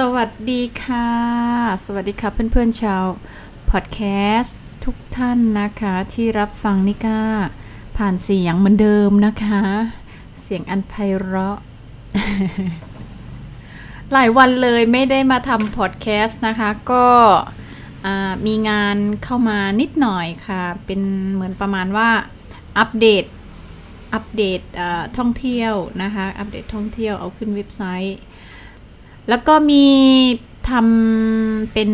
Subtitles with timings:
[0.00, 1.10] สวัสดีค่ะ
[1.84, 3.04] สวัสดีค่ะเพื่อนๆชาว
[3.70, 4.00] พอดแค
[4.38, 7.20] สต์ทุกท่านนะคะที่รับฟังนิก้า
[7.96, 9.62] ผ่านเสียงเหมือนเดิมนะคะ
[10.42, 11.58] เสียงอันไพเราะ
[14.12, 17.06] หลายวันเลยไม่ได้มาทำพอดแคสต์นะคะ ก็
[18.46, 21.00] มีงานเข้ามานิดหน่อยค่ะ เป็น
[21.32, 22.10] เหมือนประมาณว่า
[22.78, 23.24] อัปเดต
[24.14, 24.60] อัปเดต
[25.18, 28.18] ท่องเที่ยวนะคะ อัปเดตท่องเที่ยวเอาขึ้นเว็บไซต์
[29.28, 29.84] แล้วก็มี
[30.70, 31.90] ทำเป็น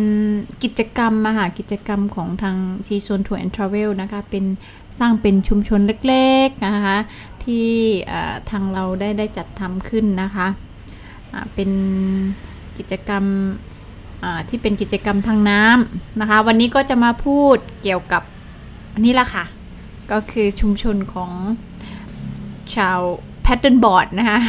[0.63, 2.55] กิจกรรมมาหากิจกรรมของทาง
[2.87, 4.45] G Zone Tour and Travel นะคะ เป็น
[4.99, 6.97] สร้างเป็นชุมชนเล็กๆนะคะ
[7.43, 7.69] ที่
[8.49, 10.47] ทางเราได้ได้จัดทำขึ้นนะคะ
[11.53, 11.71] เป็น
[12.77, 13.23] กิจกรรม
[14.49, 18.23] ที่เป็นกิจกรรมทางน้ำนะคะ วันนี้ก็จะมาพูดเกี่ยวกับ
[19.03, 19.45] นี่ละค่ะ
[20.11, 21.31] ก็คือชุมชนของ
[22.75, 22.99] ชาว
[23.43, 24.39] paddle board นะคะ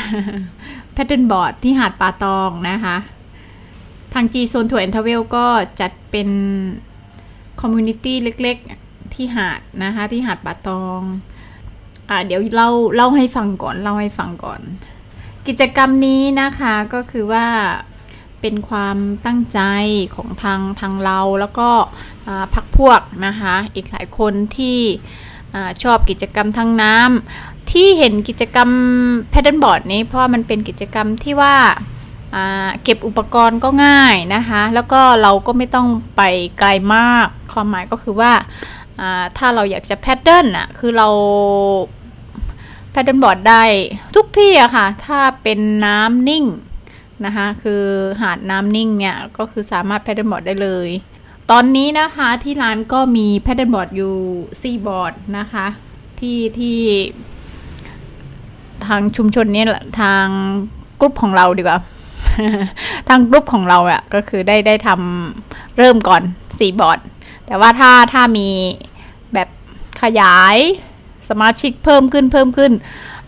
[0.92, 2.96] paddle board ที่หาดป่าตองนะคะ
[4.12, 5.46] ทาง G Zone Tour and Travel ก็
[5.80, 6.28] จัดเป็น
[7.60, 11.00] community เล็กๆที่หาดนะคะ ที่หาดป่าตอง
[12.08, 14.60] อ่าเดี๋ยวเล่าเล่าให้ฟังก่อนเล่าให้ฟังก่อน
[15.46, 17.46] กิจกรรมนี้นะคะก็คือว่า
[18.40, 18.96] เป็นความ
[19.26, 19.60] ตั้งใจ
[20.14, 21.68] ของทางทางเราแล้วก็
[22.54, 24.78] พรรคพวกนะคะ อีกหลายคนที่
[25.82, 28.70] ชอบกิจกรรมทางน้ำที่เห็นกิจกรรม
[29.30, 31.56] paddle board นี้เพราะว่ามันเป็นกิจกรรมที่ว่า
[32.82, 36.22] เก็บอุปกรณ์ก็ง่ายนะคะ แล้วก็เราก็ไม่ต้องไป
[36.58, 38.32] ไกลมาก ความหมายก็คือว่า
[39.36, 41.08] ถ้าเราอยากจะ paddle อะคือเรา
[42.90, 43.62] paddle board ได้
[44.14, 46.44] ทุกที่อะค่ะ ถ้าเป็นน้ำนิ่ง
[47.24, 47.82] นะคะ คือ
[48.22, 50.88] หาดน้ำนิ่งเนี่ย ก็คือสามารถ paddle board ได้เลย
[51.50, 55.66] ตอนนี้นะคะที่ร้านก็มี paddle board อยู่4บอร์ดนะคะ
[56.20, 56.78] ที่ที่
[58.86, 59.62] ทางชุมชนนี้
[60.00, 60.26] ทาง
[61.00, 61.78] กลุ่มของเราดีกว่า
[63.08, 66.98] ทางกลุ่มของเราอะ่ะก็คือได้ได้ทำเริ่มก่อน4บอร์ด
[67.46, 68.48] แต่ว่าถ้าถ้ามี
[69.34, 69.48] แบบ
[70.02, 70.56] ขยาย
[71.28, 72.72] สมาชิกเพิ่มขึ้นเพิ่มขึ้น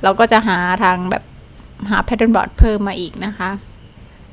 [0.03, 1.22] เราก็จะหาทางแบบ
[1.91, 3.50] หา paddle board เพิ่มมาอีกนะคะ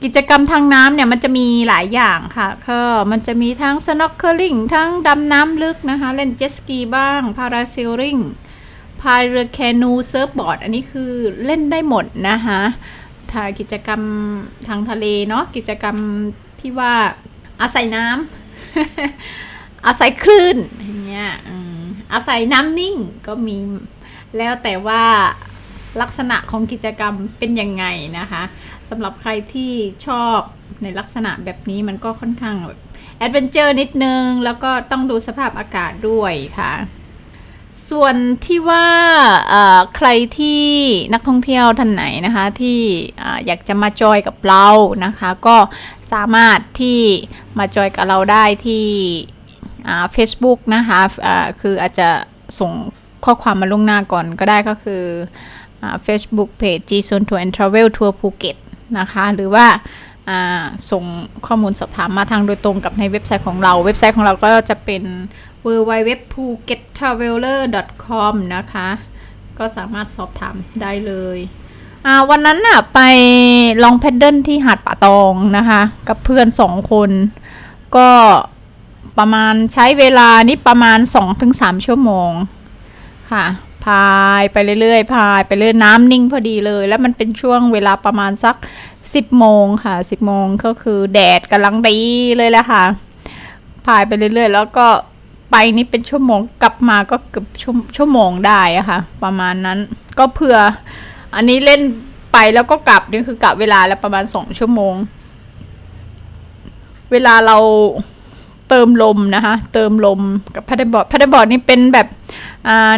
[0.03, 2.79] กิจกรรมทางน้ำเนี่ยมันจะมีหลายอย่างค่ะก็
[3.12, 8.17] มันจะมีทั้ง snorkeling ทั้งดำน้ำลึกนะคะ เล่นเจ็ตสกีบ้าง parasailing
[9.01, 11.11] พายเรือแคนู surfboard อันนี้คือ
[11.45, 12.61] เล่นได้หมดนะคะ
[13.31, 14.01] ถ้ากิจกรรม
[14.67, 15.97] ทางทะเลเนาะกิจกรรม
[16.59, 16.94] ที่ว่า
[17.61, 21.29] อาศัยน้ำ อาศัยคลื่นอย่างเงี้ย
[22.13, 22.95] อาศัยน้ำนิ่ง
[23.28, 23.57] ก็มี
[24.38, 25.03] แล้วแต่ว่า
[26.01, 27.85] ลักษณะของกิจกรรมเป็นยังไง
[28.19, 28.44] นะคะ
[28.94, 29.74] สำหรับใครที่
[30.07, 30.40] ชอบ
[30.84, 32.79] ในลักษณะแบบนี้มันก็ค่อนข้างแบบ
[33.17, 36.74] adventure นิดนึง แล้วก็ต้องดูสภาพอากาศด้วยค่ะ
[37.90, 38.16] ส่วน
[38.46, 38.88] ที่ว่า
[39.96, 40.07] ใคร
[40.38, 40.63] ที่
[41.13, 42.79] นักท่องเที่ยวท่านไหนนะคะที่
[43.22, 44.68] ออยากจะมาจอยกับเรา
[45.06, 45.58] นะคะ ก็
[46.13, 47.00] สามารถที่
[47.58, 48.85] มาจอยกับเราได้ที่
[50.13, 52.09] เฟซบุ๊กนะคะะคืออาจจะ
[52.59, 52.72] ส่ง
[53.25, 55.03] ข้อความมาล่วงหน้าก่อนก็ได้ก็คือ
[56.06, 58.58] Facebook Page G Zone Tour and Travel Tour ภูเก็ต
[59.00, 59.66] นะคะ หรือว่า
[60.91, 61.03] ส่ง
[61.46, 65.03] ข้อมูลสอบถามมาทางโดยตรงกับในเว็บไซต์ของเรา เว็บไซต์ของเราก็จะเป็น
[65.66, 67.46] w w w p h u k e t t r a v e l
[67.53, 67.59] e r
[68.06, 68.88] c o m นะคะ
[69.57, 71.40] ก็สามารถสอบถามได้เลย
[72.29, 73.00] วันนั้นน่ะไป
[73.84, 77.09] ลองแพดเดิลที่หาดป่าตองนะคะ กับเพื่อนสองคน
[77.97, 78.09] ก็
[79.18, 81.00] ประมาณใช้เวลานี่ประมาณ
[81.41, 82.31] 2-3 ชั่วโมง
[83.31, 83.46] ค่ะ
[83.85, 88.55] พายไปเรื่อยๆพายไปเรื่อยน้ำนิ่งพอดีเลย แล้วมันเป็นช่วงเวลาประมาณสัก
[89.13, 91.97] สิบโมงค่ะสิบโมงก็คือแดดกำลังดี
[92.37, 92.83] เลยแหละค่ะ
[93.85, 94.87] พายไปเรื่อยๆ แล้วก็
[95.51, 99.79] ไปนี่เป็นชั่วโมงกลับมาก็เกือบชั่วชั่วโมงได้อะค่ะ ประมาณนั้น
[100.19, 100.57] ก็เผื่อ
[101.35, 101.81] อันนี้เล่น
[102.33, 104.93] ไปแล้วก็กลับนี่คือกลับเวลาแล้วประมาณสองชั่วโมง
[107.11, 107.57] เวลาเรา
[108.69, 110.21] เติมลมนะคะ เติมลม
[110.55, 112.07] กับพัดบอร์ดพัดบอร์ดนี่เป็นแบบ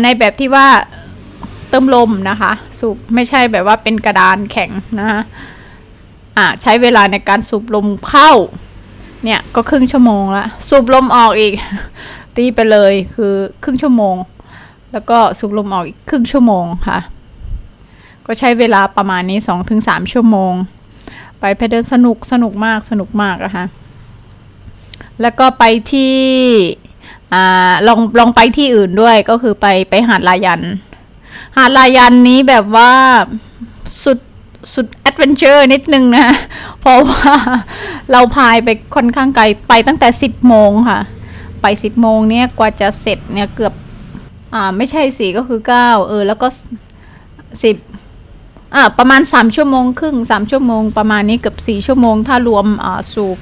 [0.03, 0.67] ในแบบที่ว่า
[1.69, 5.21] เติมลมนะคะ สูบไม่ใช่แบบว่าเป็นกระดานแข็งนะคะ
[6.61, 8.31] ใช้เวลาในการสูบลมเข้า
[9.23, 11.53] เนี่ยก็ครึ่งชั่วโมงละสูบลมออกอีก
[12.35, 13.33] ตีไปเลยคือ
[13.63, 14.15] ครึ่งชั่วโมง
[14.93, 16.99] แล้วก็สูบลมออกอีกครึ่งชั่วโมงค่ะ
[18.25, 20.53] ก็ใช้เวลาประมาณนี้สองถึงสามชั่วโมง
[21.39, 23.65] ไป paddle สนุกสนุกมากสนุกมากอะคะ่ะ
[25.21, 26.13] แล้วก็ไปที่
[27.87, 30.61] ลองลองไปที่อื่นด้วยก็คือไปไปหาดลายัน
[31.57, 32.91] หาดลายันนี้แบบว่า
[34.03, 34.19] สุด
[34.73, 36.27] สุด adventure นิดนึงนะ
[36.81, 37.33] เพราะว่า
[38.11, 40.99] เราพายไปค่อนข้างไกลไปตั้งแต่สิบโมงค่ะ
[41.61, 43.73] ไปสิบโมงเนี่ยกว่าจะเสร็จเนี่ยเกือบ
[44.53, 46.47] อ่าไม่ใช่สี่ก็คือเก้าเออ แล้วก็
[47.63, 47.75] สิบ
[48.75, 53.37] อ่าประมาณสามชั่วโมงครึ่งสามชั่วโมงประมาณนี้เกือบสี่ชั่วโมง ถ้ารวมอ่าสูบ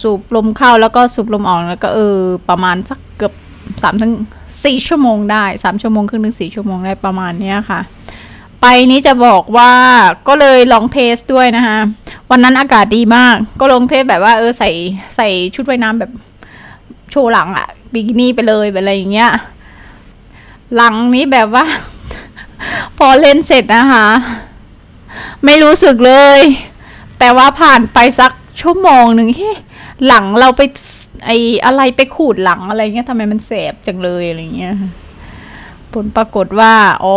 [0.00, 2.18] สูบลมเข้าแล้วก็สูบลมออกแล้วก็เออ
[2.48, 3.32] ประมาณสักเกือบ
[3.82, 4.14] สามถึง
[4.64, 7.80] สี่ชั่วโมงได้สามชั่วโมงครึ่งถึงสี่ชั่วโมงได้ประมาณเนี้ยค่ะ
[8.60, 9.72] ไปนี้จะบอกว่า
[10.28, 11.78] ก็เลยลองเทสด้วยนะคะ
[12.30, 14.70] วันนั้นอากาศดีมาก ก็ลองเทสแบบว่าเออใส่
[15.16, 16.10] ใส่ชุดว่ายน้ำแบบ
[17.10, 19.30] โชว์หลังอะบิกินี่ไปเลยแบบอะไรอย่างเงี้ย
[20.74, 21.64] หลังนี้แบบว่า
[22.98, 24.06] พอเล่นเสร็จนะคะ
[25.44, 26.40] ไม่รู้สึกเลย
[27.18, 29.52] แต่ว่าผ่านไปสักชั่วโมงหนึ่งเฮ้
[30.06, 30.62] หลังเราไป
[31.26, 31.30] ไอ
[31.66, 34.74] อะไรไปขูดหลังอะไรเงี้ยทำไมมันแสบจังเลยอะไรเงี้ย
[35.92, 37.16] ผลปรากฏว่า โอ้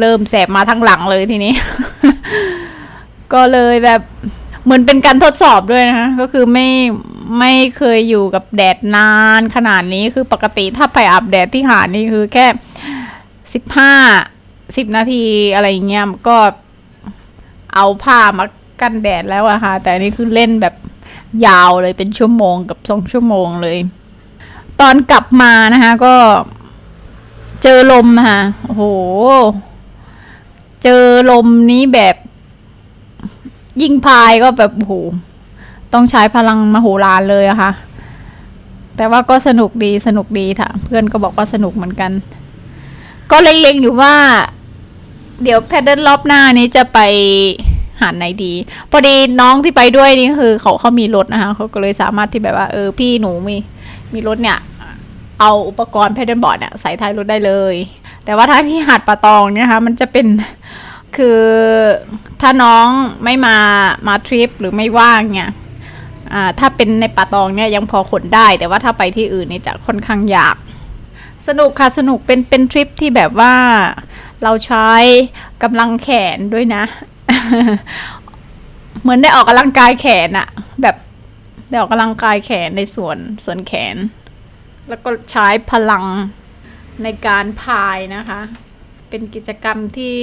[0.00, 1.52] เริ่มแสบมาทั้งหลังเลยทีนี้
[3.32, 4.00] ก็เลยแบบ
[4.64, 6.68] เหมือนเป็นการทดสอบด้วยนะคะก็คือไม่
[7.38, 12.46] ไม่เคยอยู่กับแดดนานขนาดนี้คือปกติถ้าไปอาบแดดที่หาดนี่คือแค่
[13.54, 13.92] สิบห้า
[14.76, 16.36] สิบนาทีอะไรเงี้ยก็
[17.74, 18.44] เอาผ้ามา
[18.80, 20.74] กันแดดแล้วอะค่ะ แต่อันนี้คือเล่นแบบ
[21.46, 23.78] ยาวเลยเป็นชั่วโมงกับสองชั่วโมงเลย
[24.80, 26.14] ตอนกลับมานะคะ ก็
[27.62, 28.82] เจอลมนะคะโอ้โห
[30.82, 32.16] เจอลมนี้แบบ
[33.82, 34.94] ยิงพายก็แบบโอ้โห
[35.92, 37.70] ต้องใช้พลังมโหฬารเลยอะค่ะ
[38.96, 42.12] แต่ว่าก็สนุกดีสนุกดีค่ะ เพื่อนก็บอกว่าสนุกเหมือนกัน
[43.30, 44.14] ก็เล็งๆอยู่ว่า
[45.42, 46.98] เดี๋ยวแพดเดิลรอบหน้านี้จะไป
[48.00, 48.52] หาดไหนดี
[48.90, 53.56] พอดีน้องที่ไปด้วยนี่คือเขาเขามีรถนะคะเขาก็เลยสามารถที่แบบว่า เออพี่หนูมี
[54.14, 54.58] มีรถเนี่ย
[55.40, 57.74] เอาอุปกรณ์แพดเดิลบอร์ดเนี่ยใส่ท้ายรถได้เลย
[58.24, 60.26] แต่ว่าถ้าที่หาดปะตองเนี่ยค่ะมันจะเป็น
[61.16, 61.40] คือ
[62.40, 62.88] ถ้าน้อง
[63.24, 63.56] ไม่มา
[64.06, 65.52] มาทริปหรือไม่ว่างเนี่ย
[66.58, 70.56] ถ้าเป็นในป่าตองเนี่ยยังพอขนได้ แต่ว่าถ้าไปที่อื่นนี่จะค่อนข้างยาก
[71.46, 73.54] สนุกค่ะสนุกเป็นเป็นทริปที่แบบว่า
[74.42, 74.88] เราใช้
[75.62, 76.84] กำลังแขนด้วยนะ
[79.02, 80.48] เหมือนได้ออกกำลังกายแขนอะ
[80.82, 80.96] แบบ
[81.68, 83.96] ได้ออกกำลังกายแขนในส่วนส่วนแขน
[84.88, 86.04] แล้วก็ใช้พลัง
[87.02, 88.40] ในการพายนะคะ
[89.08, 90.18] เป็นกิจกรรมที่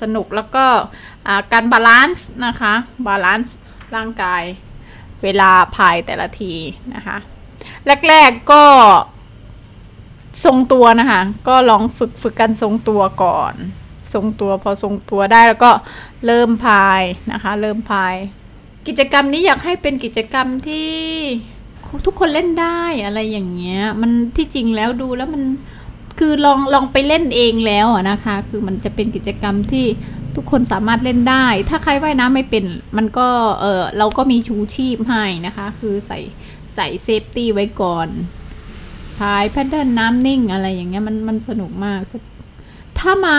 [0.00, 0.64] สนุกแล้วก็
[1.52, 2.74] การ balance นะคะ
[3.06, 3.58] balance
[3.94, 4.42] ร่างกาย
[5.22, 6.54] เวลาพายแต่ละที
[6.94, 7.16] นะคะ
[8.08, 8.64] แรกๆก็
[10.44, 13.54] ทรงตัวนะคะ ก็ลองฝึกฝึกกันทรงตัวก่อน
[14.14, 15.70] ทรงตัวพอทรงตัวได้แล้วก็
[16.26, 17.02] เริ่มพาย
[17.32, 18.14] นะคะ เริ่มพาย
[18.86, 20.92] กิจกรรมนี้อยากให้เป็นกิจกรรมที่
[22.06, 25.42] ทุกคนเล่นได้อะไรอย่างเงี้ย มันที่จริงแล้วดูแล้วมัน
[26.18, 29.86] คือลองลองไปเล่นเองแล้วนะคะ คือมันจะเป็นกิจกรรมที่
[30.36, 32.64] ทุกคนสามารถเล่นได้ ถ้าใครว่ายน้ำไม่เป็น
[32.96, 33.28] มันก็
[33.60, 36.18] เออเราก็มีชูชีพให้นะคะ คือใส่
[36.74, 38.08] ใส่เซฟตี้ไว้ก่อน
[39.18, 42.00] พายแพดเดิลน้ำนิ่งอะไรอย่างเงี้ยมันมันสนุกมาก
[43.04, 43.38] ถ้ามา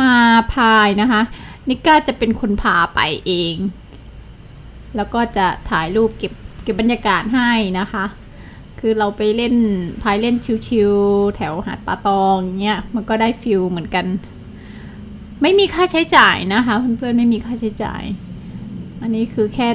[0.00, 0.12] มา
[0.52, 1.22] พายนะคะ
[1.68, 3.54] นิก้าจะเป็นคนพาไปเอง
[4.96, 6.32] แล้วก็จะถ่ายรูปเก็บ
[6.62, 8.04] เก็บบรรยากาศให้นะคะ
[8.80, 9.54] คือเราไปเล่น
[10.02, 10.36] พายเล่น
[10.66, 14.06] ชิวๆแถวหาดปาตองเงี้ยมันก็ได้ฟิลเหมือนกัน
[15.42, 18.02] ไม่มีค่าใช้จ่ายนะคะเพื่อนๆไม่มีค่าใช้จ่าย
[19.02, 19.68] อันนี้คือแค่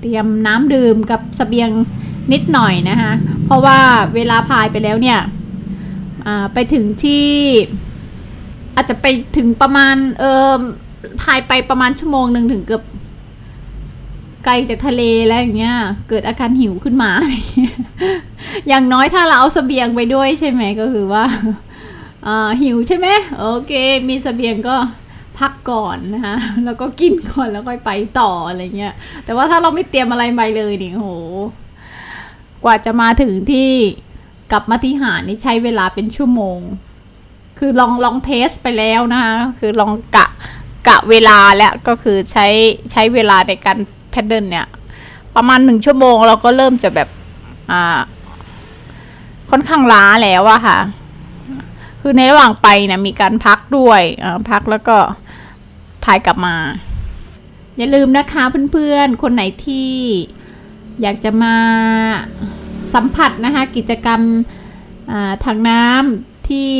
[0.00, 1.70] เตรียมน้ำดื่มกับสเสบียง
[2.32, 3.12] นิดหน่อยนะคะ
[3.44, 3.78] เพราะว่า
[4.14, 5.18] เวลาพายไปแล้วเนี่ย
[6.54, 7.26] ไปถึงที่
[8.74, 10.52] อาจจะไปถึงประมาณ เออ
[11.22, 12.82] พายไปประมาณชั่วโมงหนึ่งถึงเกือบ
[14.44, 15.76] ไกลจากทะเลแล้วอย่างเงี้ย
[16.08, 17.10] เกิดอาการหิวขึ้นมา
[18.68, 21.24] อย่างน้อยถ้าเราเอาสเสบียงไปด้วยใช่ไหมก็คือว่า
[22.62, 23.08] หิวใช่ไหม
[23.38, 23.72] โอเค
[24.08, 24.76] มีสเสบียงก็
[25.38, 28.94] พักก่อนนะคะแล้วก็กินก่อนแล้วค่อยไปต่ออะไรเงี้ย
[29.24, 31.08] แต่ว่าถ้าเราไม่เตรียมอะไรไปเลยนี่โห
[32.64, 33.70] กว่าจะมาถึงที่
[34.50, 36.58] กลับมาที่หานี่ใช้เวลาเป็นชั่วโมง
[37.58, 40.26] คือลองลองเทสไปแล้วนะคะคือลองกะ
[40.88, 42.46] กะเวลาแล้วก็คือใช้
[42.92, 43.78] ใช้เวลาในการ
[44.10, 44.66] แพดเดิลเนี่ย
[45.34, 47.08] ประมาณหนึ่งชั่วโมงเราก็เริ่มจะแบบ
[47.70, 47.98] อ่า
[49.50, 50.78] ค่อนข้างล้าแล้วอะค่ะ
[52.00, 54.02] คือในระหว่างไปเนี่ยมีการพักด้วย
[54.50, 54.96] พักแล้วก็
[56.04, 56.56] พายกลับมา
[57.76, 59.90] อย่าลืมนะคะเพื่อนๆ คนไหนที่
[61.02, 61.56] อยากจะมา
[62.94, 64.20] สัมผัสนะคะกิจกรรม
[65.44, 66.70] ทางน้ำที่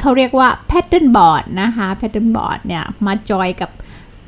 [0.00, 3.70] เขาเรียกว่า paddle board นะคะ paddle board เนี่ย มาจอยกับ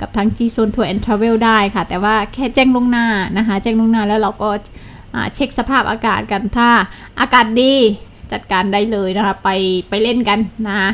[0.01, 3.07] กับทาง G Zone Tour and Travel ได้ค่ะ แต่ว่าแค่แจ้งลงหน้า
[3.39, 4.51] นะคะ แจ้งลงหน้าแล้วเราก็
[5.35, 6.69] เช็คสภาพอากาศกันถ้า
[7.21, 7.75] อากาศดี
[8.33, 9.49] จัดการได้เลยนะคะ ไป
[9.89, 10.91] ไปเล่นกันนะคะ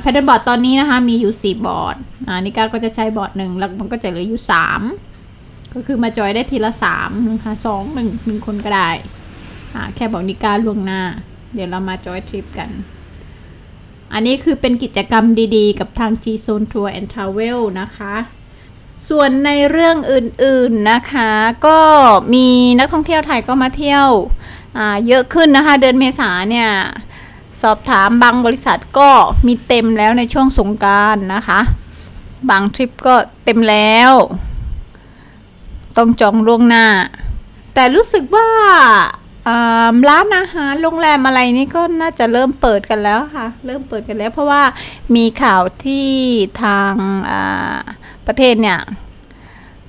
[0.00, 1.96] แพดเดิลบอร์ดตอนนี้นะคะ มีอยู่ 4 บอร์ด
[2.28, 4.40] อ่านิก้าก็จะใช้บอร์ดหนึ่งแล้วมันก็จะเหลืออยู่
[5.06, 8.90] 3 ก็คือมาจอยได้ทีละ3นะคะสองหนึ่งหนึ่งคนก็ได้
[9.96, 11.02] แค่บอกนิก้าล่วงหน้า
[11.54, 12.70] เดี๋ยวเรามาจอยทริปกัน
[14.12, 15.24] อันนี้คือเป็นกิจกรรม
[15.56, 18.14] ดีๆ กับทาง G Zone Tour and Travel นะคะ
[19.08, 21.30] ส่วนในเรื่องอื่นๆนะคะ
[21.66, 21.78] ก็
[22.34, 22.46] มี
[22.78, 24.08] นักท่องเที่ยวไทยก็มาเที่ยว
[25.06, 26.68] เยอะขึ้นนะคะ เดือนเมษาเนี่ย
[27.62, 29.10] สอบถามบางบริษัทก็
[29.46, 31.60] มีเต็มแล้วในช่วงสงการนะคะ
[32.50, 34.12] บางทริปก็เต็มแล้ว
[35.96, 36.86] ต้องจองล่วงหน้า
[37.74, 38.48] แต่รู้สึกว่า
[40.08, 44.62] ร้านอาหารโรงแรมอะไรนี่ก็น่าจะเริ่มเปิดกันแล้วค่ะ เริ่มเปิดกันแล้ว เพราะว่า
[45.16, 46.08] มีข่าวที่
[46.62, 46.92] ทาง
[48.26, 48.78] ประเทศเนี่ย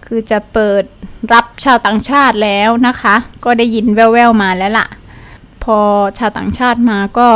[0.05, 0.83] คือจะเปิด
[1.33, 4.87] รับชาวต่างชาติแล้วนะคะ ก็ได้ยินแว่วๆมาแล้วล่ะ
[5.63, 5.77] พอ
[6.17, 7.29] ชาวต่างชาติมาก็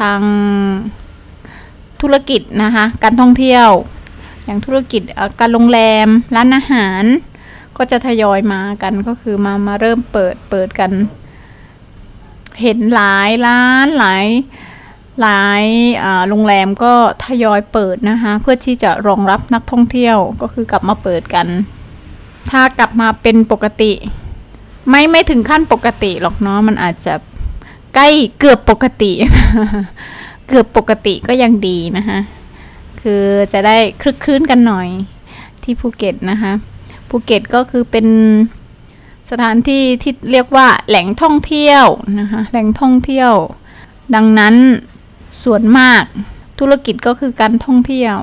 [0.00, 0.20] ทาง
[2.00, 3.68] ธุรกิจนะคะ การท่องเที่ยว
[4.44, 5.02] อย่างธุรกิจ
[5.40, 7.04] การโรงแรมร้านอาหาร
[7.76, 10.90] ก็จะทยอยมากันก็คือมามาเริ่มเปิดเปิดกัน
[12.60, 14.26] เห็นหลายร้านหลาย
[15.22, 15.64] หลาย
[16.28, 16.92] โรงแรมก็
[17.24, 21.46] ทยอยเปิดนะคะเพื่อที่จะรองรับนักท่องเที่ยวก็คือกลับมาเปิดกัน
[22.50, 23.92] ถ้ากลับมาเป็นปกติ
[24.90, 27.14] ไม่ไม่ถึงขั้นปกติหรอกเนาะมันอาจจะ
[27.94, 29.12] ใกล้เกือบปกติ
[30.48, 32.18] เกือบปกติก็ยังดีนะคะ
[33.02, 34.88] คือจะได้คลึกคลื้นกันหน่อย
[35.62, 36.52] ที่ภูเก็ตนะคะ
[37.12, 38.06] ภูเก็ตก็คือเป็น
[39.30, 41.84] สถานที่ที่เรียกว่าแหล่งท่องเที่ยว
[42.20, 43.32] นะคะแหล่งท่องเที่ยว
[44.14, 44.54] ดังนั้น
[45.42, 46.02] ส่วนมาก
[46.58, 48.16] ธุรกิจก็คือการท่องเที่ยว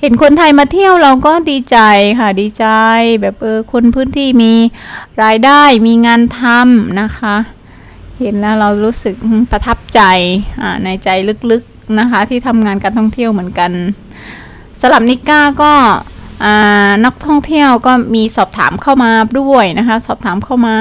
[0.00, 1.78] เห็นคนไทยมาเที่ยวเราก็ดีใจ
[2.20, 2.66] ค่ะดีใจ
[3.20, 4.52] แบบเออคนพื้นที่มี
[5.22, 7.36] รายได้มีงานทำนะคะ
[8.20, 9.14] เห็นแล้วเรารู้สึก
[9.50, 10.00] ประทับใจ
[10.84, 11.08] ในใจ
[11.50, 13.70] ลึกๆนะคะ ที่ทำงานการท่องเที่ยวเหมือนกัน
[14.80, 15.72] สำหรับนิก้าก็
[17.04, 20.78] นักท่องเที่ยวก็มีสอบถามเข้ามาด้วยนะคะ สอบถามเข้ามา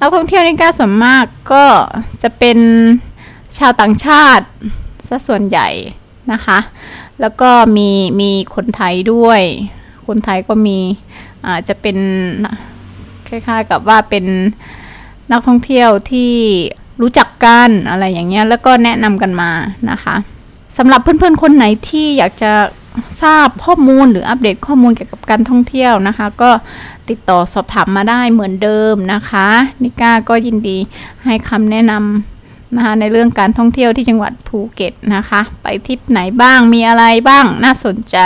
[0.00, 1.64] นักท่องเที่ยวในกาส่วนมากก็
[2.22, 2.58] จะเป็น
[3.58, 4.46] ชาวต่างชาติ
[5.08, 5.68] ซะส่วนใหญ่
[6.32, 6.58] นะคะ
[7.20, 7.90] แล้วก็มี
[8.20, 9.40] มีคนไทยด้วย
[10.06, 10.78] คนไทยก็มี
[11.46, 11.96] อาจจะเป็น
[13.28, 14.24] คล้ายๆกับว่าเป็น
[15.30, 16.32] นักท่องเที่ยวที่
[17.00, 19.50] รู้จักกันอะไรอย่างเงี้ยแล้วก็แนะนำกันมา
[19.90, 20.16] นะคะ
[20.76, 22.52] สำหรับเพื่อนๆคนไหนที่อยากจะ
[23.22, 26.50] ทราบข้อมูลหรืออัปเดตข้อมูลเกี่ยวกับการท่องเที่ยวนะคะ ก็
[27.08, 29.48] ติดต่อสอบถามมาได้เหมือนเดิมนะคะ
[29.82, 30.78] นิก้าก็ยินดี
[31.24, 38.18] ให้คำแนะนำนะคะในเรื่องการท่องเที่ยวที่จังหวัดภูเก็ตนะคะ ไปทิปไหนบ้างมีอะไรบ้างน่าสนใจ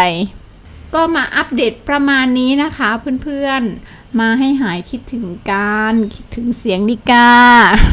[0.94, 2.90] ก็มาอัปเดตประมาณนี้นะคะ
[3.22, 7.30] เพื่อนๆมาให้หายคิดถึงการคิดถึงเสียงนิก้า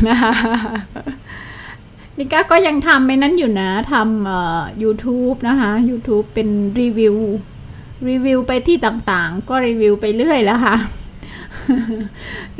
[0.09, 0.33] นะคะ
[2.19, 6.47] นิก้าก็ยังทำไปนั้นอยู่นะทำเอ่อ YouTube นะคะ YouTube เป็น
[6.79, 7.15] รีวิว
[8.09, 10.75] รีวิวไปที่ต่างๆ ก็รีวิวไปเรื่อยแล้วค่ะ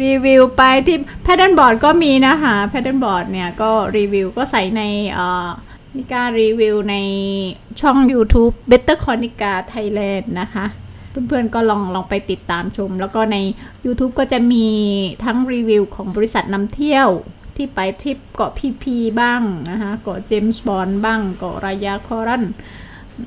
[0.04, 5.48] รีวิวไปที่แพทเทิร์นบอร์ดก็มีนะคะแพทเทิร์นบอร์ดเนี่ยก็รีวิวก็ใส่ในเอ่อ
[5.96, 6.96] นิก้ารีวิวใน
[7.82, 10.66] ช่อง YouTube Better Conica Thailand นะคะ
[11.28, 13.38] เพื่อนๆก็ลองลองไปติดตามชม แล้วก็ใน
[13.86, 14.68] YouTube ก็จะมี
[15.24, 17.10] ทั้งรีวิวของบริษัทนำเที่ยว
[17.60, 22.44] ที่ไปทริปเกาะพีพีบ้างนะคะเกาะเจมส์บอนบ้างเกาะรายาคอรัน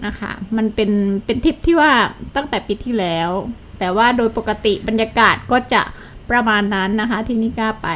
[0.07, 0.91] นะคะมันเป็น
[1.25, 1.93] เป็นทริปที่ว่า
[2.37, 3.31] ตั้งแต่ปีที่แล้ว
[3.79, 5.83] แต่ว่าโดยปกติบรรยากาศก็จะ
[6.31, 7.89] ประมาณนั้นนะคะที่นิก้าไป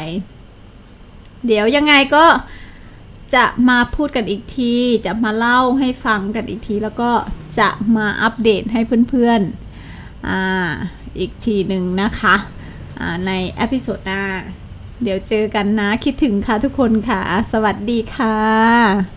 [1.46, 2.24] เดี๋ยวยังไงก็
[3.34, 4.72] จะมาพูดกันอีกที
[5.06, 7.10] จะมาเล่าให้ฟังกันอีกที แล้วก็
[7.58, 10.30] จะมาอัปเดตให้เพื่อนๆอ
[11.18, 12.36] อีกทีหนึ่งนะคะ
[13.26, 14.22] ในเอพิโซดหน้า
[15.02, 17.20] เดี๋ยวเจอกันนะคิดถึงค่ะทุกคนค่ะ
[17.52, 19.15] สวัสดีค่ะ